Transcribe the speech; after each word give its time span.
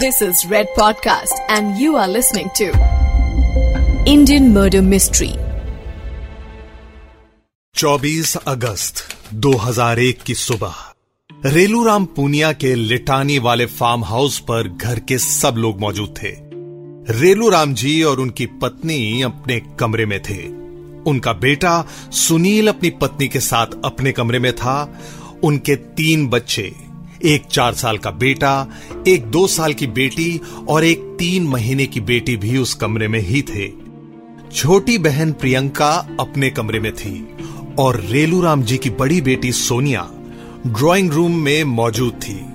This 0.00 0.14
is 0.22 0.34
Red 0.46 0.66
Podcast, 0.78 1.32
and 1.50 1.78
you 1.80 1.90
are 1.94 2.08
listening 2.08 2.46
to 2.60 2.66
Indian 4.08 4.44
Murder 4.54 4.82
Mystery. 4.92 5.36
24 7.74 8.36
अगस्त 8.36 8.94
2001 9.34 10.22
की 10.22 10.34
सुबह। 10.34 10.74
रेलूराम 11.46 12.04
पूनिया 12.04 12.52
के 12.52 12.74
लिटानी 12.74 13.38
वाले 13.38 13.66
फार्म 13.66 14.04
हाउस 14.04 14.38
पर 14.38 14.68
घर 14.68 15.00
के 15.00 15.18
सब 15.18 15.54
लोग 15.56 15.80
मौजूद 15.80 16.14
थे। 16.22 16.30
रेलूराम 17.20 17.74
जी 17.74 18.02
और 18.02 18.20
उनकी 18.20 18.46
पत्नी 18.46 19.22
अपने 19.22 19.62
कमरे 19.80 20.06
में 20.06 20.22
थे। 20.22 20.48
उनका 21.10 21.32
बेटा 21.32 21.86
सुनील 22.12 22.68
अपनी 22.68 22.90
पत्नी 22.90 23.28
के 23.28 23.40
साथ 23.40 23.66
अपने 23.84 24.12
कमरे 24.12 24.38
में 24.38 24.52
था। 24.52 25.00
उनके 25.44 25.76
तीन 25.76 26.28
बच्चे 26.28 26.91
एक 27.24 27.44
चार 27.46 27.74
साल 27.74 27.98
का 27.98 28.10
बेटा, 28.10 28.68
एक 29.08 29.26
दो 29.26 29.46
साल 29.46 29.74
की 29.74 29.86
बेटी 29.86 30.40
और 30.68 30.84
एक 30.84 31.16
तीन 31.18 31.44
महीने 31.44 31.86
की 31.86 32.00
बेटी 32.00 32.36
भी 32.36 32.58
उस 32.58 32.74
कमरे 32.74 33.08
में 33.08 33.20
ही 33.20 33.42
थे। 33.42 33.72
छोटी 34.52 34.98
बहन 34.98 35.32
प्रियंका 35.32 35.90
अपने 36.20 36.50
कमरे 36.50 36.80
में 36.80 36.92
थी 36.92 37.36
और 37.78 38.00
रेलूराम 38.00 38.62
जी 38.62 38.78
की 38.78 38.90
बड़ी 38.90 39.20
बेटी 39.20 39.52
सोनिया 39.52 40.10
ड्राइंग 40.66 41.12
रूम 41.12 41.36
में 41.36 41.64
मौजूद 41.64 42.12
थी। 42.12 42.46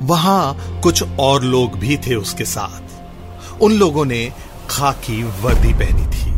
वहाँ 0.00 0.80
कुछ 0.82 1.02
और 1.02 1.44
लोग 1.44 1.78
भी 1.78 1.96
थे 1.96 2.14
उसके 2.14 2.44
साथ। 2.44 2.82
उन 3.62 3.72
लोगों 3.72 4.04
ने 4.04 4.32
खाकी 4.70 5.22
वर्दी 5.22 5.72
पहनी 5.72 6.06
थी। 6.06 6.30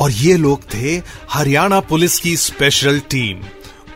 और 0.00 0.10
ये 0.10 0.36
लोग 0.36 0.62
थे 0.62 1.02
हरियाणा 1.30 1.80
पुलिस 1.80 2.18
की 2.18 2.36
स्पेशल 2.36 2.98
टीम। 2.98 3.40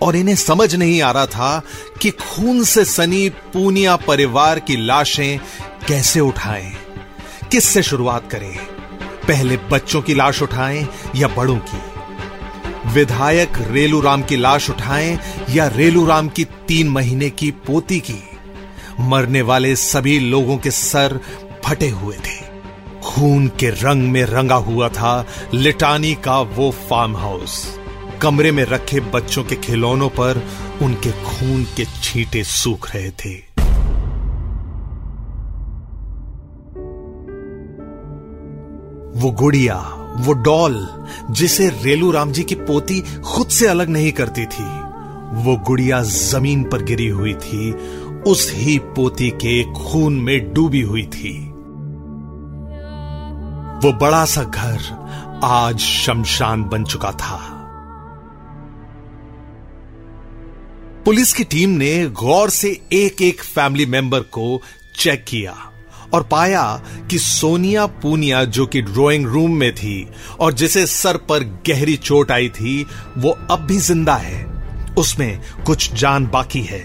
और 0.02 0.16
इन्हें 0.16 0.36
समझ 0.36 0.74
नहीं 0.74 1.00
आ 1.02 1.10
रहा 1.10 1.26
था 1.26 1.62
कि 2.02 2.10
खून 2.10 2.62
से 2.64 2.84
सनी 2.84 3.28
पूनिया 3.52 3.96
परिवार 3.96 4.58
की 4.58 4.76
लाशें 4.76 5.38
कैसे 5.88 6.20
उठाएँ, 6.20 6.72
किससे 7.50 7.82
शुरुआत 7.82 8.30
करें, 8.30 8.56
पहले 9.28 9.56
बच्चों 9.56 10.02
की 10.02 10.14
लाश 10.14 10.42
उठाएँ 10.42 10.86
या 11.16 11.28
बड़ों 11.28 11.58
की? 11.58 11.80
विधायक 12.92 13.58
रेलूराम 13.70 14.22
की 14.22 14.36
लाश 14.36 14.70
उठाएँ 14.70 15.18
या 15.50 15.66
रेलूराम 15.66 16.28
की 16.28 16.44
तीन 16.68 16.88
महीने 16.88 17.30
की 17.30 17.50
पोती 17.50 18.00
की? 18.00 18.22
मरने 19.00 19.42
वाले 19.42 19.74
सभी 19.76 20.18
लोगों 20.20 20.56
के 20.58 20.70
सर 20.70 21.18
फटे 21.64 21.88
हुए 21.88 22.16
थे। 22.16 22.42
खून 23.02 23.46
के 23.48 23.70
रंग 23.70 24.10
में 24.10 24.22
रंगा 24.24 24.54
हुआ 24.54 24.88
था 24.88 25.26
लिटानी 25.54 26.14
का 26.14 26.40
वो 26.40 26.70
फार्म 26.90 27.16
हाउस। 27.16 27.78
कमरे 28.24 28.52
में 28.52 28.64
रखे 28.64 29.00
बच्चों 29.00 29.44
के 29.44 29.56
खिलौनों 29.56 30.08
पर 30.08 30.42
उनके 30.82 31.10
खून 31.10 31.64
के 31.64 31.84
छींटे 31.84 32.44
सूख 32.44 32.96
रहे 32.96 33.10
थे। 33.10 33.34
वो 39.20 39.30
गुड़िया, 39.30 39.76
वो 40.16 40.32
डॉल, 40.32 40.88
जिसे 41.30 41.68
रेलू 41.68 42.10
राम 42.10 42.32
जी 42.32 42.42
की 42.42 42.54
पोती 42.54 43.00
खुद 43.00 43.48
से 43.48 43.66
अलग 43.66 43.88
नहीं 43.88 44.12
करती 44.12 44.46
थी, 44.46 44.64
वो 45.44 45.56
गुड़िया 45.56 46.02
ज़मीन 46.02 46.64
पर 46.64 46.82
गिरी 46.82 47.08
हुई 47.08 47.34
थी, 47.34 47.72
उस 48.26 48.52
ही 48.54 48.78
पोती 48.78 49.30
के 49.30 49.72
खून 49.72 50.20
में 50.20 50.52
डूबी 50.52 50.82
हुई 50.82 51.02
थी। 51.02 51.38
वो 53.86 53.92
बड़ा 53.92 54.24
सा 54.24 54.42
घर 54.42 54.78
आज 55.44 55.78
शमशान 55.78 56.64
बन 56.64 56.84
चुका 56.84 57.12
था। 57.12 57.60
पुलिस 61.04 61.32
की 61.32 61.44
टीम 61.44 61.70
ने 61.70 62.06
गौर 62.08 62.50
से 62.50 62.68
एक 62.92 63.20
एक 63.22 63.42
फैमिली 63.42 63.86
मेंबर 63.86 64.20
को 64.20 64.60
चेक 64.96 65.24
किया 65.28 65.54
और 66.14 66.22
पाया 66.22 66.62
कि 67.10 67.18
सोनिया 67.18 67.86
पूनिया, 67.86 68.44
जो 68.44 68.66
कि 68.66 68.80
ड्राइंग 68.82 69.26
रूम 69.26 69.56
में 69.56 69.74
थी 69.74 70.08
और 70.40 70.52
जिसे 70.52 70.86
सर 70.86 71.16
पर 71.16 71.44
गहरी 71.68 71.96
चोट 71.96 72.30
आई 72.30 72.48
थी, 72.48 72.86
वो 73.18 73.30
अब 73.50 73.60
भी 73.60 73.78
ज़िंदा 73.78 74.14
है। 74.14 74.44
उसमें 74.98 75.40
कुछ 75.66 75.92
जान 75.94 76.26
बाकी 76.26 76.62
है 76.62 76.82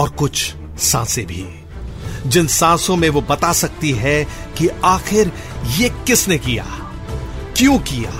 और 0.00 0.08
कुछ 0.10 0.54
साँसें 0.78 1.24
भी। 1.26 1.44
जिन 2.26 2.46
सांसों 2.46 2.96
में 2.96 3.08
वो 3.08 3.20
बता 3.20 3.52
सकती 3.52 3.90
है 3.90 4.24
कि 4.58 4.68
आखिर 4.84 5.32
ये 5.78 5.88
किसने 6.06 6.38
किया, 6.38 6.66
क्यों 7.56 7.78
किया, 7.78 8.10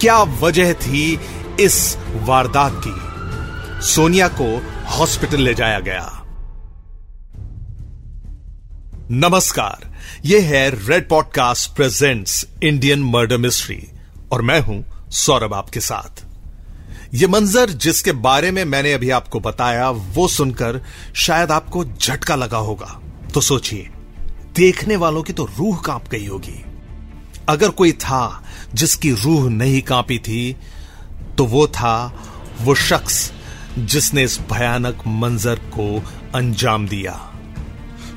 क्या 0.00 0.18
वजह 0.40 0.72
थी 0.72 1.18
इस 1.60 1.96
वारदात 2.22 2.80
की। 2.86 3.86
सोनिया 3.86 4.28
को 4.30 4.46
हॉस्पिटल 4.88 5.40
ले 5.42 5.52
जाया 5.54 5.80
गया। 5.80 6.04
नमस्कार 9.10 9.86
यह 10.24 10.44
है 10.44 10.68
Red 10.88 11.08
podcast 11.08 11.74
presents 11.76 12.46
Indian 12.62 13.02
murder 13.02 13.38
mystery 13.38 13.80
और 14.32 14.42
मैं 14.42 14.60
हूँ 14.60 14.84
सौरभ 15.10 15.54
आपके 15.54 15.80
साथ। 15.80 16.24
यह 17.14 17.28
मंजर 17.28 17.70
जिसके 17.70 18.12
बारे 18.12 18.50
में 18.50 18.64
मैंने 18.64 18.92
अभी 18.92 19.10
आपको 19.10 19.40
बताया, 19.40 19.90
वो 19.90 20.28
सुनकर 20.28 20.80
शायद 21.16 21.50
आपको 21.50 21.84
झटका 21.84 22.34
लगा 22.34 22.58
होगा। 22.58 23.00
तो 23.34 23.40
सोचिए, 23.40 23.88
देखने 24.56 24.96
वालों 24.96 25.22
की 25.22 25.32
तो 25.32 25.44
रूह 25.58 25.80
काँप 25.86 26.08
गई 26.08 26.26
होगी। 26.26 26.62
अगर 27.48 27.70
कोई 27.70 27.92
था 27.92 28.44
जिसकी 28.74 29.12
रूह 29.14 29.48
नहीं 29.50 29.82
कांपी 29.82 30.18
थी 30.18 30.56
तो 31.38 31.44
वो 31.46 31.66
था 31.66 31.96
वो 32.60 32.74
शख्स 32.74 33.32
जिसने 33.86 34.24
इस 34.24 34.40
भयानक 34.52 35.02
मंजर 35.06 35.54
को 35.54 36.04
अंजाम 36.34 36.88
दिया। 36.88 37.32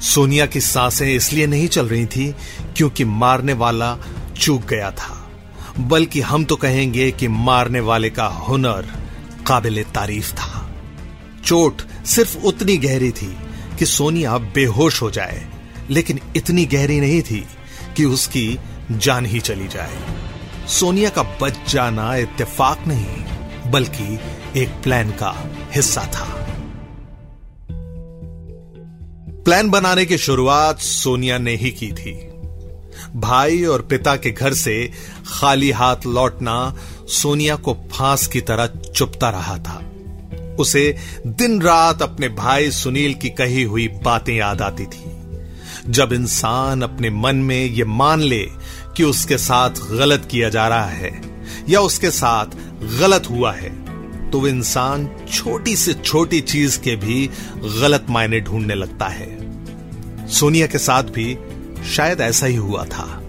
सोनिया 0.02 0.46
की 0.46 0.62
साँसें 0.62 1.16
इसलिए 1.16 1.48
नहीं 1.48 1.68
चल 1.68 1.88
रही 1.88 2.06
थी 2.06 2.36
क्योंकि 2.78 3.06
मारने 3.06 3.54
वाला 3.54 3.98
चूक 4.40 4.66
गया 4.66 4.92
था। 4.92 5.32
बल्कि 5.80 6.22
हम 6.22 6.46
तो 6.46 6.56
कहेंगे 6.56 7.12
कि 7.12 7.28
मारने 7.28 7.80
वाले 7.80 8.10
का 8.10 8.26
हुनर 8.26 8.90
काबिल 9.48 9.84
तारीफ़ 9.84 10.34
था। 10.34 10.72
चोट 11.46 11.82
सिर्फ़ 12.06 12.38
उतनी 12.38 12.78
गहरी 12.78 13.12
थी 13.12 13.38
कि 13.80 13.86
सोनिया 13.86 14.38
बेहोश 14.38 15.02
हो 15.02 15.12
जाए, 15.12 15.48
लेकिन 15.90 16.20
इतनी 16.36 16.66
गहरी 16.66 17.00
नहीं 17.00 17.22
थी 17.22 17.46
कि 17.98 18.06
उसकी 18.06 18.60
जान 18.92 19.26
ही 19.26 19.40
चली 19.40 19.68
जाए। 19.68 19.98
सोनिया 20.68 21.10
का 21.10 21.24
बच 21.24 21.58
जाना 21.70 22.16
इत्तेफाक 22.16 22.88
नहीं, 22.88 23.72
बल्कि 23.72 24.20
एक 24.58 24.70
प्लान 24.70 25.12
का 25.12 25.50
हिस्सा 25.76 26.02
था। 26.02 26.48
प्लान 29.46 29.70
बनाने 29.70 30.06
की 30.06 30.18
शुरुआत 30.18 30.80
सोनिया 30.80 31.38
ने 31.38 31.56
ही 31.56 31.72
की 31.72 31.88
थी। 31.88 32.14
भाई 33.20 33.64
और 33.64 33.82
पिता 33.82 34.16
के 34.16 34.32
घर 34.32 34.54
से 34.54 34.92
खाली 35.28 35.72
हाथ 35.72 35.96
लौटना 36.06 36.76
सोनिया 37.08 37.56
को 37.56 37.74
फांस 37.74 38.28
की 38.28 38.42
तरह 38.42 38.68
चुपता 38.68 39.30
रहा 39.30 39.58
था। 39.58 39.92
उसे 40.60 40.98
दिन 41.28 41.62
रात 41.62 42.02
अपने 42.02 42.30
भाई 42.30 42.72
सुनील 42.72 43.14
की 43.14 43.30
कही 43.30 43.64
हुई 43.64 43.88
बातें 43.88 44.36
याद 44.36 44.62
आती 44.62 44.86
थी। 44.86 45.06
जब 45.88 46.14
इंसान 46.14 46.82
अपने 46.82 47.10
मन 47.10 47.36
में 47.36 47.66
यह 47.66 47.86
मान 47.86 48.20
ले 48.20 48.48
कि 48.98 49.04
उसके 49.04 49.38
साथ 49.38 49.70
गलत 49.70 50.28
किया 50.32 50.50
जा 50.50 50.68
रहा 50.68 50.86
है 50.86 51.22
या 51.70 51.82
उसके 51.82 52.12
साथ 52.12 52.46
गलत 53.00 53.30
हुआ 53.30 53.54
है 53.54 53.81
तो 54.32 54.40
वो 54.40 54.48
इंसान 54.48 55.10
छोटी 55.34 55.76
से 55.76 55.94
छोटी 55.94 56.42
चीज़ 56.42 56.80
के 56.80 56.96
भी 56.96 57.30
गलत 57.82 58.06
मायने 58.10 58.40
ढूँढने 58.40 58.76
लगता 58.76 59.08
है। 59.08 60.28
सोनिया 60.28 60.68
के 60.68 60.78
साथ 60.78 61.04
भी 61.04 61.38
शायद 61.96 62.22
ऐसा 62.22 62.46
ही 62.46 62.56
हुआ 62.56 62.86
था। 62.86 63.22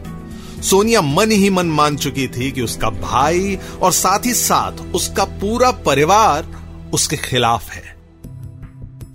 सोनिया 0.62 1.00
मन 1.02 1.30
ही 1.30 1.50
मन 1.50 1.66
मान 1.66 1.96
चुकी 1.96 2.28
थी 2.28 2.50
कि 2.52 2.62
उसका 2.62 2.90
भाई 2.90 3.58
और 3.82 3.92
साथ 3.92 4.26
ही 4.26 4.34
साथ 4.34 4.72
उसका 4.94 5.24
पूरा 5.24 5.70
परिवार 5.70 6.46
उसके 6.92 7.16
खिलाफ 7.16 7.70
है। 7.70 7.96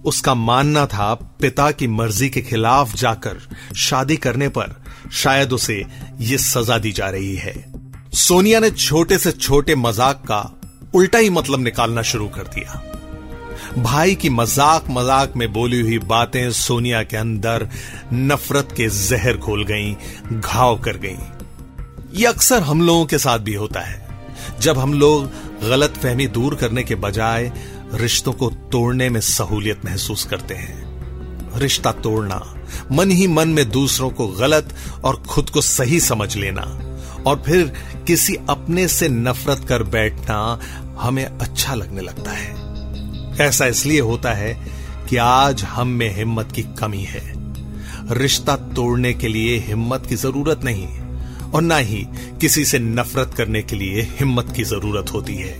उसका 0.05 0.33
मानना 0.35 0.85
था 0.85 1.13
पिता 1.13 1.71
की 1.71 1.87
मर्ज़ी 1.87 2.29
के 2.29 2.41
खिलाफ 2.41 2.95
जाकर 2.95 3.37
शादी 3.75 4.17
करने 4.17 4.49
पर 4.49 4.75
शायद 5.13 5.53
उसे 5.53 5.85
यह 6.19 6.37
सजा 6.37 6.77
दी 6.77 6.91
जा 6.91 7.09
रही 7.09 7.35
है। 7.35 7.73
सोनिया 8.13 8.59
ने 8.59 8.71
छोटे 8.71 9.17
से 9.17 9.31
छोटे 9.31 9.75
मज़ाक 9.75 10.15
का 10.15 10.56
उल्टा 10.97 11.19
ही 11.19 11.29
मतलब 11.29 11.59
निकालना 11.59 12.01
शुरू 12.01 12.27
कर 12.27 12.47
दिया। 12.55 12.83
भाई 13.77 14.15
की 14.15 14.29
मज़ाक 14.29 14.89
मज़ाक 14.89 15.35
में 15.35 15.51
बोली 15.53 15.79
हुई 15.81 15.97
बातें 16.07 16.51
सोनिया 16.51 17.03
के 17.03 17.17
अंदर 17.17 17.67
नफरत 18.13 18.73
के 18.77 18.87
जहर 18.89 19.37
खोल 19.37 19.63
गईं, 19.65 19.95
घाव 20.39 20.77
कर 20.79 20.97
गईं। 20.97 21.17
ये 22.13 22.25
अक्सर 22.25 22.61
हम 22.63 22.81
लोगों 22.81 23.05
के 23.05 23.17
साथ 23.17 23.39
भी 23.39 23.53
होता 23.53 23.79
है। 23.79 24.05
जब 24.61 24.77
हम 24.77 24.93
लोग 24.93 25.29
गलत 25.61 25.97
फहमी 25.97 26.27
दूर 26.27 26.55
करने 26.55 26.83
के 26.83 26.95
बजाय 26.95 27.51
रिश्तों 27.93 28.33
को 28.33 28.49
तोड़ने 28.71 29.09
में 29.09 29.19
सहूलियत 29.21 29.85
महसूस 29.85 30.25
करते 30.25 30.55
हैं। 30.55 31.59
रिश्ता 31.59 31.91
तोड़ना 31.91 32.41
मन 32.91 33.11
ही 33.11 33.27
मन 33.27 33.49
में 33.49 33.69
दूसरों 33.69 34.09
को 34.09 34.27
गलत 34.27 34.73
और 35.03 35.15
खुद 35.23 35.49
को 35.49 35.61
सही 35.61 35.99
समझ 35.99 36.35
लेना 36.35 36.61
और 37.27 37.41
फिर 37.45 37.73
किसी 38.07 38.35
अपने 38.49 38.87
से 38.87 39.09
नफरत 39.09 39.65
कर 39.69 39.83
बैठना 39.83 40.37
हमें 40.99 41.25
अच्छा 41.25 41.73
लगने 41.75 42.01
लगता 42.01 42.31
है। 42.31 43.45
ऐसा 43.47 43.65
इसलिए 43.65 43.99
होता 44.01 44.33
है 44.33 44.53
कि 45.09 45.17
आज 45.17 45.63
हम 45.63 45.87
में 45.87 46.15
हिम्मत 46.15 46.51
की 46.51 46.63
कमी 46.79 47.03
है। 47.03 47.21
रिश्ता 48.11 48.55
तोड़ने 48.55 49.13
के 49.13 49.27
लिए 49.27 49.57
हिम्मत 49.59 50.05
की 50.05 50.15
ज़रूरत 50.15 50.63
नहीं, 50.63 50.87
और 51.51 51.61
ना 51.61 51.77
ही 51.77 52.05
किसी 52.41 52.65
से 52.65 52.79
नफरत 52.79 53.33
करने 53.33 53.61
के 53.61 53.75
लिए 53.75 54.01
हिम्मत 54.19 54.53
की 54.55 54.63
ज़रूरत 54.63 55.13
होती 55.13 55.35
है। 55.35 55.55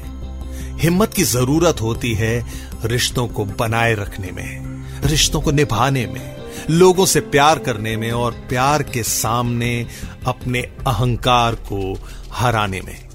हिम्मत 0.80 1.14
की 1.14 1.24
ज़रूरत 1.24 1.82
होती 1.82 2.14
है 2.14 2.46
रिश्तों 2.86 3.28
को 3.28 3.46
बनाए 3.60 3.94
रखने 3.94 4.32
में, 4.32 5.02
रिश्तों 5.04 5.42
को 5.42 5.52
निभाने 5.52 6.06
में। 6.06 6.37
लोगों 6.70 7.06
से 7.06 7.20
प्यार 7.20 7.60
करने 7.60 7.98
में 7.98 8.12
और 8.12 8.32
प्यार 8.32 8.84
के 8.84 9.04
सामने 9.04 9.88
अपने 10.26 10.62
अहंकार 10.62 11.56
को 11.56 12.08
हराने 12.32 12.82
में। 12.82 13.08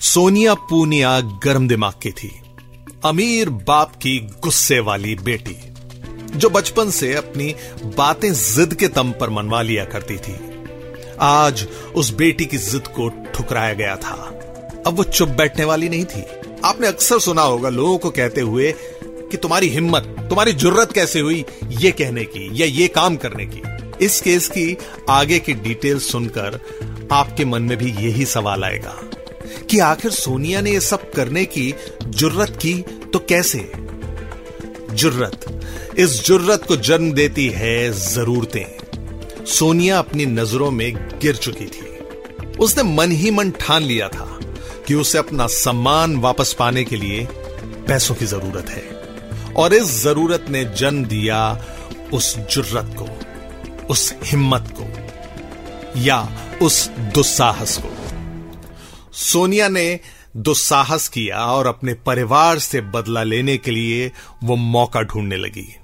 सोनिया 0.00 0.54
पूनिया 0.54 1.20
गर्म 1.20 1.68
दिमाग 1.68 1.92
की 2.02 2.10
थी। 2.10 2.40
अमीर 3.04 3.50
बाप 3.50 3.96
की 3.96 4.18
गुस्से 4.42 4.80
वाली 4.80 5.14
बेटी, 5.14 5.56
जो 6.38 6.50
बचपन 6.50 6.90
से 6.90 7.14
अपनी 7.14 7.54
बातें 7.84 8.32
जिद 8.32 8.74
के 8.74 8.88
तम 8.88 9.12
पर 9.12 9.30
मनवा 9.30 9.62
लिया 9.62 9.84
करती 9.84 10.16
थी। 10.16 10.40
आज 11.20 11.66
उस 11.96 12.14
बेटी 12.14 12.44
की 12.44 12.58
जिद 12.58 12.86
को 12.86 13.08
ठुकराया 13.08 13.72
गया 13.72 13.96
था। 13.96 14.32
अब 14.86 14.94
वो 14.94 15.04
चुप 15.04 15.28
बैठने 15.28 15.64
वाली 15.64 15.88
नहीं 15.88 16.04
थी। 16.04 16.24
आपने 16.64 16.86
अक्सर 16.86 17.18
सुना 17.18 17.42
होगा 17.42 17.68
लोगों 17.68 17.98
को 17.98 18.10
कहते 18.10 18.40
हुए 18.40 18.74
कि 19.30 19.36
तुम्हारी 19.36 19.68
हिम्मत, 19.68 20.02
तुम्हारी 20.02 20.52
ज़रूरत 20.52 20.92
कैसे 20.92 21.20
हुई, 21.20 21.44
ये 21.68 21.90
कहने 21.90 22.24
की, 22.24 22.48
या 22.52 22.66
ये 22.66 22.88
काम 22.88 23.16
करने 23.16 23.46
की। 23.46 23.62
इस 24.04 24.20
केस 24.20 24.48
की 24.48 24.78
आगे 25.10 25.38
की 25.38 25.52
डिटेल 25.52 25.98
सुनकर 25.98 26.60
आपके 27.12 27.44
मन 27.44 27.62
में 27.62 27.78
भी 27.78 27.90
यही 27.90 28.26
सवाल 28.26 28.64
आएगा 28.64 29.02
कि 29.70 29.78
आखिर 29.78 30.10
सोनिया 30.10 30.60
ने 30.60 30.70
यह 30.70 30.80
सब 30.80 31.12
करने 31.12 31.44
की 31.44 31.74
जुर्रत 32.06 32.50
की 32.50 32.74
तो 33.12 33.18
कैसे? 33.18 33.72
जुर्रत। 34.90 35.62
इस 35.98 36.24
जुर्रत 36.24 36.62
को 36.68 36.76
जन्म 36.76 37.12
देती 37.12 37.48
है 37.48 37.92
जरूरतें। 38.14 38.76
सोनिया 39.44 39.98
अपनी 39.98 40.26
नज़रों 40.26 40.70
में 40.70 40.94
गिर 40.94 41.36
चुकी 41.36 41.64
थी। 41.64 41.98
उसने 42.60 42.82
मन 42.82 43.12
ही 43.12 43.30
मन 43.30 43.50
ठान 43.50 43.82
लिया 43.82 44.08
था 44.08 44.40
कि 44.86 44.94
उसे 44.94 45.18
अपना 45.18 45.46
सम्मान 45.46 46.16
वापस 46.16 46.56
पाने 46.58 46.84
के 46.84 46.96
लिए 46.96 47.28
पैसों 47.88 48.14
की 48.14 48.26
ज़रूरत 48.26 48.70
है। 48.70 48.95
और 49.56 49.74
इस 49.74 49.84
ज़रूरत 49.84 50.46
ने 50.50 50.64
जन्म 50.64 51.04
दिया 51.04 51.64
उस 52.12 52.38
जुर्रत 52.38 52.96
को, 52.98 53.06
उस 53.86 54.14
हिम्मत 54.24 54.74
को, 54.80 55.06
या 56.00 56.28
उस 56.62 56.88
दुस्साहस 56.88 57.82
को। 57.86 57.96
सोनिया 59.12 59.68
ने 59.68 60.00
दुस्साहस 60.36 61.08
किया 61.08 61.36
और 61.36 61.66
अपने 61.66 61.94
परिवार 61.94 62.58
से 62.58 62.80
बदला 62.80 63.22
लेने 63.22 63.56
के 63.56 63.70
लिए 63.70 64.12
वो 64.44 64.56
मौका 64.56 65.02
ढूँढने 65.02 65.36
लगी। 65.36 65.76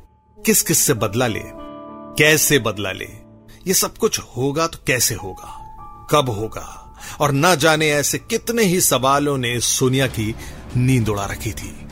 किस 0.47 0.63
किस 0.63 0.79
से 0.79 0.95
बदला 0.95 1.27
ले? 1.27 1.43
कैसे 2.25 2.59
बदला 2.59 2.93
ले? 2.93 3.09
ये 3.67 3.75
सब 3.75 3.97
कुछ 3.97 4.21
होगा 4.21 4.67
तो 4.67 4.79
कैसे 4.87 5.15
होगा? 5.15 5.59
कब 6.11 6.31
होगा? 6.31 6.95
और 7.21 7.33
ना 7.33 7.55
जाने 7.55 7.91
ऐसे 7.91 8.19
कितने 8.19 8.63
ही 8.63 8.81
सवालों 8.81 9.39
ने 9.39 9.61
सोनिया 9.61 10.07
की 10.07 10.35
नींद 10.77 11.09
उड़ा 11.09 11.25
रखी 11.25 11.53
थी। 11.53 11.87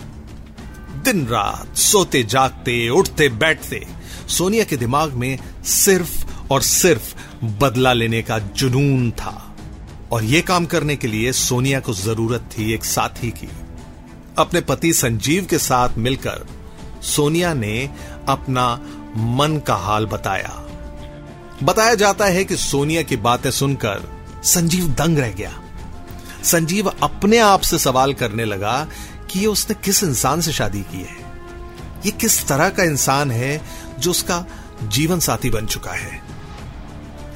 दिन 1.04 1.26
रात 1.26 1.76
सोते, 1.76 2.22
जागते, 2.22 2.88
उठते, 2.88 3.28
बैठते, 3.28 3.86
सोनिया 4.28 4.64
के 4.64 4.76
दिमाग 4.76 5.12
में 5.12 5.38
सिर्फ़ 5.64 6.26
और 6.50 6.62
सिर्फ़ 6.62 7.14
बदला 7.44 7.92
लेने 7.92 8.22
का 8.22 8.38
जुनून 8.38 9.10
था। 9.10 9.56
और 10.12 10.24
यह 10.24 10.40
काम 10.40 10.66
करने 10.66 10.96
के 10.96 11.08
लिए 11.08 11.32
सोनिया 11.32 11.80
को 11.80 11.94
ज़रूरत 11.94 12.40
थी 12.40 12.72
एक 12.72 12.84
साथी 12.84 13.30
की। 13.30 13.48
अपने 14.38 14.60
पति 14.60 14.92
संजीव 14.92 15.46
के 15.50 15.58
साथ 15.58 15.88
मिलकर 15.98 16.46
सोनिया 17.02 17.54
ने 17.54 17.90
अपना 18.28 18.80
मन 19.16 19.62
का 19.66 19.74
हाल 19.74 20.06
बताया। 20.06 20.66
बताया 21.62 21.94
जाता 21.94 22.24
है 22.24 22.44
कि 22.44 22.56
सोनिया 22.56 23.02
की 23.02 23.16
बातें 23.16 23.50
सुनकर 23.50 24.12
संजीव 24.44 24.88
दंग 24.88 25.18
रह 25.18 25.28
गया। 25.28 25.62
संजीव 26.44 26.88
अपने 26.88 27.38
आप 27.38 27.60
से 27.60 27.78
सवाल 27.78 28.14
करने 28.14 28.44
लगा 28.44 28.88
कि 29.30 29.40
ये 29.40 29.46
उसने 29.46 29.76
किस 29.84 30.02
इंसान 30.02 30.40
से 30.40 30.52
शादी 30.52 30.80
की 30.80 31.00
है? 31.00 31.16
ये 32.06 32.10
किस 32.10 32.46
तरह 32.46 32.68
का 32.68 32.84
इंसान 32.84 33.30
है 33.30 33.62
जो 33.98 34.10
उसका 34.10 34.46
जीवन 34.82 35.20
साथी 35.20 35.50
बन 35.50 35.66
चुका 35.66 35.90
है? 35.90 36.22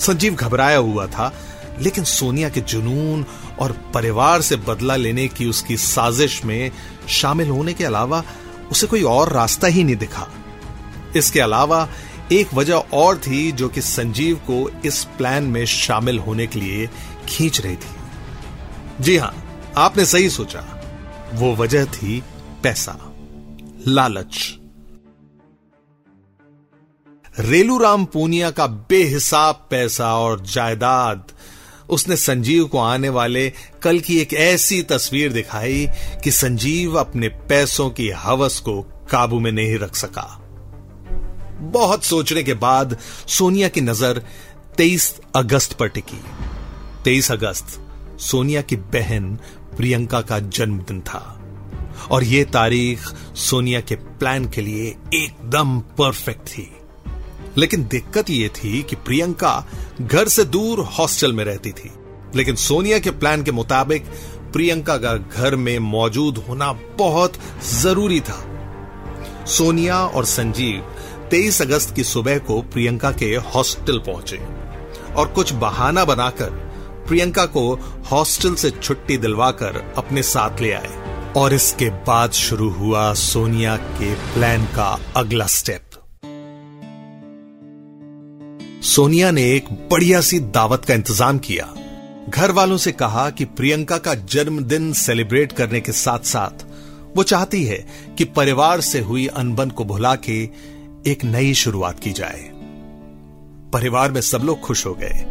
संजीव 0.00 0.34
घबराया 0.34 0.78
हुआ 0.78 1.06
था, 1.06 1.34
लेकिन 1.80 2.04
सोनिया 2.04 2.48
के 2.48 2.60
जुनून 2.60 3.26
और 3.58 3.72
परिवार 3.72 4.42
से 4.42 4.56
बदला 4.56 4.96
लेने 4.96 5.28
की 5.28 5.46
उसकी 5.46 5.76
साजिश 5.76 6.44
में 6.44 6.70
शामिल 7.08 7.48
होने 7.48 7.72
के 7.72 7.84
अलावा 7.84 8.24
उसे 8.70 8.86
कोई 8.86 9.02
और 9.02 9.32
रास्ता 9.32 9.66
ही 9.66 9.84
नहीं 9.84 9.96
दिखा। 9.96 10.28
इसके 11.16 11.40
अलावा 11.40 11.88
एक 12.32 12.54
वजह 12.54 12.74
और 12.74 13.18
थी 13.18 13.52
जो 13.52 13.68
कि 13.68 13.80
संजीव 13.80 14.36
को 14.36 14.70
इस 14.84 15.04
प्लान 15.04 15.44
में 15.44 15.66
शामिल 15.66 16.18
होने 16.18 16.46
के 16.46 16.60
लिए 16.60 16.90
खींच 17.28 17.60
रही 17.60 17.76
थी। 17.76 17.96
जी 19.00 19.16
हाँ, 19.16 19.62
आपने 19.76 20.06
सही 20.06 20.30
सोचा। 20.30 20.73
वो 21.32 21.54
वजह 21.54 21.84
थी 21.84 22.22
पैसा। 22.62 23.14
लालच। 23.88 24.58
रेलूराम 27.38 28.04
पूनिया 28.04 28.50
का 28.50 28.66
बेहिसाब 28.66 29.66
पैसा 29.70 30.16
और 30.16 30.40
जायदाद। 30.40 31.32
उसने 31.90 32.16
संजीव 32.16 32.64
को 32.64 32.78
आने 32.78 33.08
वाले 33.08 33.52
कल 33.82 34.00
की 34.00 34.18
एक 34.18 34.34
ऐसी 34.34 34.82
तस्वीर 34.82 35.32
दिखाई 35.32 35.88
कि 36.24 36.30
संजीव 36.30 36.94
अपने 36.94 37.28
पैसों 37.28 37.90
की 37.90 38.10
हवस 38.10 38.58
को 38.58 38.82
काबू 38.82 39.40
में 39.40 39.52
नहीं 39.52 39.78
रख 39.78 39.94
सका। 39.94 40.40
बहुत 41.60 42.04
सोचने 42.04 42.42
के 42.42 42.54
बाद 42.54 42.98
सोनिया 43.28 43.68
की 43.68 43.80
नज़र 43.80 44.22
23 44.76 45.20
अगस्त 45.36 45.72
पर 45.72 45.88
टिकी। 45.88 46.20
23 47.04 47.32
अगस्त, 47.32 47.80
सोनिया 48.20 48.62
की 48.62 48.76
बहन 48.76 49.38
प्रियंका 49.76 50.20
का 50.20 50.38
जन्मदिन 50.38 51.00
था। 51.00 51.40
और 52.10 52.24
यह 52.24 52.44
तारीख 52.44 53.00
सोनिया 53.34 53.80
के 53.80 53.94
प्लान 53.94 54.48
के 54.48 54.60
लिए 54.60 54.96
एकदम 55.14 55.80
परफेक्ट 55.80 56.46
थी। 56.46 56.76
लेकिन 57.56 57.84
दिक्कत 57.84 58.30
यह 58.30 58.48
थी 58.48 58.82
कि 58.82 58.96
प्रियंका 58.96 59.66
घर 60.00 60.28
से 60.28 60.44
दूर 60.44 60.80
हॉस्टल 60.80 61.32
में 61.32 61.44
रहती 61.44 61.70
थी। 61.70 61.92
लेकिन 62.36 62.56
सोनिया 62.56 62.98
के 62.98 63.10
प्लान 63.10 63.42
के 63.42 63.52
मुताबिक 63.52 64.04
प्रियंका 64.52 64.96
का 64.96 65.16
घर 65.16 65.56
में 65.56 65.78
मौजूद 65.78 66.38
होना 66.38 66.72
बहुत 66.72 67.32
ज़रूरी 67.64 68.20
था। 68.20 68.50
सोनिया 69.46 70.06
और 70.06 70.24
संजीव 70.24 70.94
23 71.30 71.62
अगस्त 71.62 71.94
की 71.94 72.04
सुबह 72.04 72.38
को 72.38 72.62
प्रियंका 72.62 73.12
के 73.12 73.26
हॉस्टल 73.26 73.98
पहुँचे 73.98 74.36
और 75.14 75.28
कुछ 75.28 75.52
बहाना 75.52 76.04
बनाकर 76.04 76.63
प्रियंका 77.08 77.44
को 77.46 77.62
हॉस्टल 78.10 78.54
से 78.54 78.70
छुट्टी 78.70 79.16
दिलवाकर 79.16 79.94
अपने 79.98 80.22
साथ 80.22 80.60
ले 80.60 80.72
आए 80.72 81.32
और 81.36 81.54
इसके 81.54 81.88
बाद 82.06 82.32
शुरू 82.32 82.68
हुआ 82.70 83.12
सोनिया 83.14 83.76
के 83.76 84.14
प्लान 84.14 84.64
का 84.66 84.98
अगला 85.16 85.46
स्टेप। 85.46 85.90
सोनिया 88.84 89.30
ने 89.30 89.42
एक 89.52 89.72
बढ़िया 89.90 90.20
सी 90.20 90.38
दावत 90.40 90.84
का 90.84 90.94
इंतज़ाम 90.94 91.38
किया। 91.38 91.72
घर 92.28 92.50
वालों 92.50 92.76
से 92.76 92.92
कहा 92.92 93.28
कि 93.30 93.44
प्रियंका 93.44 93.98
का 93.98 94.14
जन्मदिन 94.14 94.92
सेलिब्रेट 94.92 95.52
करने 95.52 95.80
के 95.80 95.92
साथ 95.92 96.18
साथ 96.18 96.64
वो 97.16 97.22
चाहती 97.22 97.64
है 97.64 97.78
कि 98.18 98.24
परिवार 98.24 98.80
से 98.80 99.00
हुई 99.00 99.26
अनबन 99.26 99.70
को 99.70 99.84
भुला 99.84 100.14
के 100.14 100.42
एक 101.06 101.24
नई 101.24 101.54
शुरुआत 101.54 102.00
की 102.00 102.12
जाए। 102.12 102.50
परिवार 103.72 104.12
में 104.12 104.20
सब 104.20 104.42
लोग 104.44 104.60
खुश 104.60 104.86
हो 104.86 104.94
गए। 104.94 105.24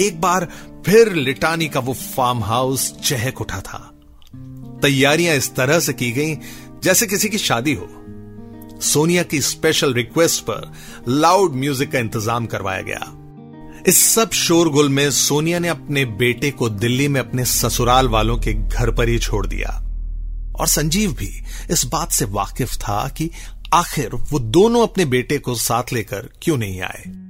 एक 0.00 0.20
बार 0.20 0.48
फिर 0.86 1.12
लिटानी 1.12 1.68
का 1.68 1.80
वो 1.80 1.92
फार्म 1.92 2.44
हाउस 2.44 2.92
चहक 3.04 3.40
उठा 3.40 3.60
था। 3.60 3.78
तैयारियाँ 4.82 5.36
इस 5.36 5.54
तरह 5.54 5.80
से 5.80 5.92
की 5.92 6.12
गई, 6.12 6.34
जैसे 6.82 7.06
किसी 7.06 7.28
की 7.28 7.38
शादी 7.38 7.74
हो। 7.74 7.88
सोनिया 8.80 9.22
की 9.22 9.40
स्पेशल 9.40 9.94
रिक्वेस्ट 9.94 10.42
पर 10.42 10.72
लाउड 11.08 11.54
म्यूज़िक 11.54 11.92
का 11.92 11.98
इंतज़ाम 11.98 12.46
करवाया 12.46 12.82
गया। 12.82 13.16
इस 13.86 14.14
सब 14.14 14.30
शोरगुल 14.30 14.88
में 14.88 15.10
सोनिया 15.10 15.58
ने 15.58 15.68
अपने 15.68 16.04
बेटे 16.04 16.50
को 16.50 16.68
दिल्ली 16.68 17.08
में 17.08 17.20
अपने 17.20 17.44
ससुराल 17.44 18.08
वालों 18.08 18.38
के 18.38 18.52
घर 18.52 18.90
पर 18.90 19.08
ही 19.08 19.18
छोड़ 19.18 19.46
दिया। 19.46 19.70
और 20.60 20.66
संजीव 20.66 21.12
भी 21.12 21.42
इस 21.70 21.84
बात 21.84 22.10
से 22.10 22.24
वाकिफ 22.24 22.74
था 22.74 23.08
कि 23.08 23.30
आखिर 23.74 24.10
वो 24.14 24.38
दोनों 24.38 24.82
अपने 24.82 25.04
बेटे 25.04 25.38
को 25.38 25.54
साथ 25.54 25.92
लेकर 25.92 26.28
क्यों 26.42 26.56
नहीं 26.56 26.80
आए? 26.80 27.29